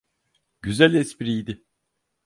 [0.61, 1.63] Güzel espriydi.